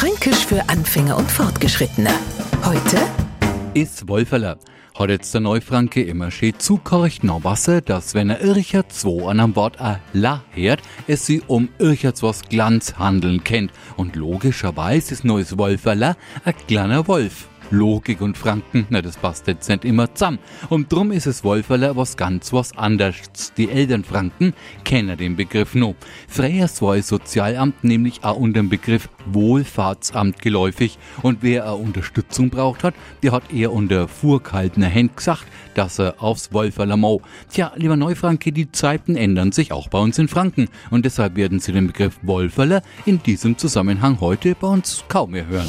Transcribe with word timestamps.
Fränkisch 0.00 0.46
für 0.46 0.66
Anfänger 0.70 1.18
und 1.18 1.30
Fortgeschrittene. 1.30 2.08
Heute 2.64 2.98
ist 3.74 4.08
Wolferler. 4.08 4.56
Hat 4.98 5.10
jetzt 5.10 5.34
der 5.34 5.42
Neufranke 5.42 6.02
immer 6.02 6.30
schön 6.30 6.58
zukorcht 6.58 7.22
noch 7.22 7.44
Wasser, 7.44 7.82
dass 7.82 8.14
wenn 8.14 8.30
er 8.30 8.40
Irchert 8.40 8.94
2 8.94 9.28
an 9.28 9.40
einem 9.40 9.56
Wort 9.56 9.78
a 9.78 10.00
la 10.14 10.42
hört, 10.52 10.80
es 11.06 11.26
sie 11.26 11.42
um 11.46 11.68
Ircherts 11.78 12.22
was 12.22 12.40
Glanz 12.48 12.94
handeln 12.98 13.44
kennt. 13.44 13.72
Und 13.98 14.16
logischerweise 14.16 15.12
ist 15.12 15.22
neues 15.26 15.58
Wolferler 15.58 16.16
a 16.46 16.52
kleiner 16.52 17.06
Wolf. 17.06 17.49
Logik 17.70 18.20
und 18.20 18.36
Franken, 18.36 18.86
na 18.90 19.00
das 19.00 19.16
passt 19.16 19.46
jetzt 19.46 19.68
nicht 19.68 19.84
immer 19.84 20.12
zusammen. 20.14 20.38
Und 20.68 20.92
drum 20.92 21.12
ist 21.12 21.26
es 21.26 21.44
Wolferler 21.44 21.96
was 21.96 22.16
ganz 22.16 22.52
was 22.52 22.76
anderes. 22.76 23.52
Die 23.56 23.70
Eltern 23.70 24.04
Franken 24.04 24.54
kennen 24.84 25.16
den 25.16 25.36
Begriff 25.36 25.74
no. 25.74 25.94
Freyers 26.28 26.82
war 26.82 26.96
das 26.96 27.08
Sozialamt 27.08 27.84
nämlich 27.84 28.24
auch 28.24 28.36
unter 28.36 28.60
dem 28.60 28.68
Begriff 28.68 29.08
Wohlfahrtsamt 29.26 30.40
geläufig 30.42 30.98
und 31.22 31.38
wer 31.42 31.64
er 31.64 31.78
Unterstützung 31.78 32.50
braucht 32.50 32.84
hat, 32.84 32.94
der 33.22 33.32
hat 33.32 33.52
eher 33.52 33.72
unter 33.72 34.08
vorkaltener 34.08 34.92
Hand 34.92 35.16
gesagt, 35.16 35.46
dass 35.74 35.98
er 35.98 36.22
aufs 36.22 36.52
Wolferler 36.52 36.96
mau. 36.96 37.20
Tja, 37.50 37.72
lieber 37.76 37.96
Neufranke, 37.96 38.52
die 38.52 38.72
Zeiten 38.72 39.16
ändern 39.16 39.52
sich 39.52 39.72
auch 39.72 39.88
bei 39.88 39.98
uns 39.98 40.18
in 40.18 40.28
Franken 40.28 40.68
und 40.90 41.04
deshalb 41.04 41.36
werden 41.36 41.60
Sie 41.60 41.72
den 41.72 41.86
Begriff 41.86 42.18
Wolferler 42.22 42.82
in 43.06 43.22
diesem 43.22 43.58
Zusammenhang 43.58 44.20
heute 44.20 44.54
bei 44.54 44.68
uns 44.68 45.04
kaum 45.08 45.32
mehr 45.32 45.46
hören. 45.46 45.68